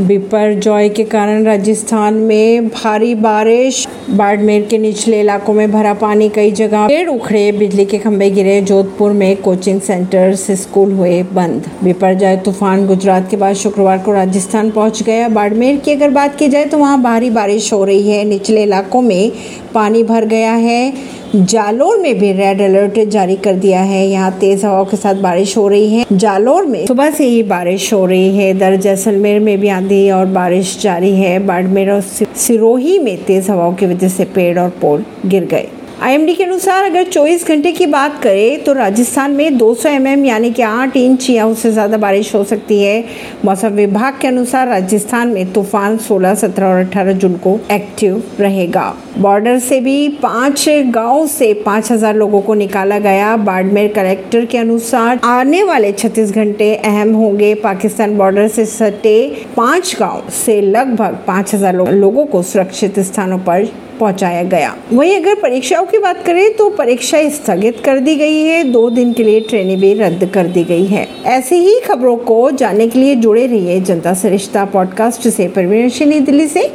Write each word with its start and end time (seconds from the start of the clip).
बिपरजॉय 0.00 0.88
के 0.88 1.04
कारण 1.04 1.44
राजस्थान 1.44 2.14
में 2.14 2.68
भारी 2.68 3.14
बारिश। 3.14 3.86
बाड़मेर 4.10 4.62
के 4.66 4.78
निचले 4.78 5.20
इलाकों 5.20 5.52
में 5.54 5.70
भरा 5.72 5.92
पानी 5.94 6.28
कई 6.28 6.50
जगह 6.50 6.86
पेड़ 6.88 7.08
उखड़े। 7.08 7.50
बिजली 7.52 7.84
के 7.84 7.98
खंभे 7.98 8.30
गिरे। 8.30 8.60
जोधपुर 8.62 9.12
में 9.12 9.36
कोचिंग 9.36 9.80
सेंटर 9.80 10.34
से 10.34 10.56
स्कूल 10.56 10.92
हुए 10.92 11.22
बंद। 11.22 11.70
बिपर 11.84 12.14
जॉय 12.14 12.36
तूफ़ान 12.36 12.86
गुजरात 12.86 13.28
के 13.30 13.36
बाद 13.36 13.54
शुक्रवार 13.54 13.98
को 13.98 14.12
राजस्थान 14.12 14.70
पहुँच 14.70 15.02
गया। 15.02 15.28
बाड़मेर 15.28 15.76
की 15.76 15.92
अगर 15.92 16.10
बात 16.10 16.38
की 16.38 16.48
जाए 16.48 16.64
तो 16.64 16.78
वहाँ 16.78 17.00
भारी 17.02 17.30
बारिश 17.30 17.72
हो 17.72 17.84
रही 17.84 18.10
है। 18.10 18.24
निचले 18.24 18.62
इलाकों 18.62 19.02
में 19.02 19.32
पानी 19.74 20.02
भर 20.02 20.24
गया 20.24 20.52
है। 20.52 20.92
जालोर 21.34 21.98
में 21.98 22.18
भी 22.18 22.30
रेड 22.32 22.60
अलर्ट 22.62 22.98
जारी 23.08 23.36
कर 23.36 23.54
दिया 23.54 23.80
है। 23.80 24.04
यहाँ 24.06 24.30
तेज 24.38 24.64
हवाओं 24.64 24.84
के 24.84 24.96
साथ 24.96 25.14
बारिश 25.14 25.56
हो 25.56 25.66
रही 25.68 25.94
है। 25.94 26.04
जालोर 26.12 26.66
में 26.66 26.86
सुबह 26.86 27.10
से 27.10 27.24
ही 27.24 27.42
बारिश 27.42 27.92
हो 27.92 28.04
रही 28.06 28.36
है। 28.36 28.50
इधर 28.50 28.76
जैसलमेर 28.76 29.40
में 29.40 29.60
भी 29.60 29.68
आंधी 29.68 30.10
और 30.10 30.26
बारिश 30.26 30.78
जारी 30.82 31.14
है। 31.16 31.38
बाड़मेर 31.38 31.90
और 31.90 32.00
सिरोही 32.00 32.98
में 32.98 33.16
तेज 33.24 33.50
हवाओं 33.50 33.74
की 33.74 33.86
वजह 33.86 34.08
से 34.08 34.24
पेड़ 34.24 34.58
और 34.58 34.68
पोल 34.80 35.04
गिर 35.26 35.44
गए। 35.44 35.68
आईएमडी 36.02 36.34
के 36.34 36.44
अनुसार 36.44 36.84
अगर 36.84 37.04
24 37.04 37.44
घंटे 37.48 37.70
की 37.72 37.86
बात 37.86 38.22
करें 38.22 38.62
तो 38.64 38.72
राजस्थान 38.72 39.30
में 39.30 39.56
200 39.58 39.86
एमएम 39.86 40.24
यानी 40.24 40.50
कि 40.50 40.62
8 40.62 40.96
इंच 40.96 41.28
या 41.30 41.46
उससे 41.46 41.72
ज़्यादा 41.72 41.96
बारिश 41.96 42.34
हो 42.34 42.42
सकती 42.44 42.80
है। 42.82 43.04
मौसम 43.44 43.68
विभाग 43.68 44.18
के 44.20 44.28
अनुसार 44.28 44.68
राजस्थान 44.68 45.28
में 45.28 45.52
तूफ़ान 45.52 45.96
16, 45.98 46.34
17 46.34 46.64
और 46.64 46.80
18 46.84 47.12
जून 47.12 47.34
को 47.36 47.58
एक्टिव 47.70 48.22
रहेगा। 48.40 48.94
बॉर्डर 49.18 49.58
से 49.58 49.80
भी 49.80 50.08
पाँच 50.22 50.64
गाँव 50.94 51.26
से 51.26 51.52
5000 51.66 52.14
लोगों 52.14 52.40
को 52.40 52.54
निकाला 52.54 52.98
गया। 52.98 53.36
बाड़मेर 53.36 53.92
कलेक्टर 53.92 54.46
के 54.46 54.58
अनुसार 54.58 55.20
आने 55.24 55.62
वाले 55.62 55.92
36 55.94 56.32
घंटे 56.32 56.74
अहम 56.74 57.12
होंगे। 57.14 57.54
पाकिस्तान 57.64 58.16
बॉर्डर 58.18 58.48
से 58.48 58.66
सटे 58.68 59.44
पाँच 59.56 59.94
गाँव 60.00 60.30
से 60.38 60.60
लगभग 60.62 61.22
5000 61.28 61.84
लोगों 61.94 62.26
को 62.26 62.42
सुरक्षित 62.44 63.00
स्थानों 63.02 63.38
पर 63.40 63.68
पहुँचाया 64.00 64.42
गया। 64.44 64.74
वहीं 64.92 65.16
अगर 65.16 65.34
परीक्षाओं 65.34 65.86
की 65.86 65.98
बात 65.98 66.24
करें 66.24 66.52
तो 66.54 66.68
परीक्षा 66.70 67.18
स्थगित 67.28 67.80
कर 67.84 67.98
दी 67.98 68.14
गई 68.16 68.42
है। 68.42 68.62
दो 68.64 68.88
दिन 68.90 69.12
के 69.12 69.22
लिए 69.22 69.40
ट्रेनें 69.40 69.78
भी 69.80 69.92
रद्द 69.94 70.24
कर 70.34 70.46
दी 70.46 70.64
गई 70.64 70.86
है। 70.86 71.06
ऐसी 71.26 71.56
ही 71.56 71.78
खबरों 71.80 72.16
को 72.16 72.50
जानने 72.50 72.88
के 72.88 72.98
लिए 72.98 73.14
जुड़े 73.16 73.46
रहिए 73.46 73.80
जनता 73.80 74.14
सरिश्ता 74.14 74.64
पॉडकास्ट 74.64 75.28
से। 75.28 75.48
परवीन 75.48 76.24
दिल्ली 76.24 76.46
से। 76.48 76.68